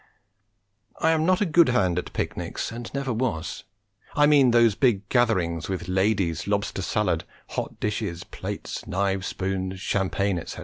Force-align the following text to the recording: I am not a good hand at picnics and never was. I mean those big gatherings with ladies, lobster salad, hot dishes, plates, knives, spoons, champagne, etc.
I 0.99 1.11
am 1.11 1.27
not 1.27 1.41
a 1.41 1.45
good 1.45 1.69
hand 1.69 1.99
at 1.99 2.11
picnics 2.11 2.71
and 2.71 2.91
never 2.91 3.13
was. 3.13 3.65
I 4.15 4.25
mean 4.25 4.49
those 4.49 4.73
big 4.73 5.07
gatherings 5.09 5.69
with 5.69 5.87
ladies, 5.87 6.47
lobster 6.47 6.81
salad, 6.81 7.23
hot 7.49 7.79
dishes, 7.79 8.23
plates, 8.23 8.87
knives, 8.87 9.27
spoons, 9.27 9.79
champagne, 9.79 10.39
etc. 10.39 10.59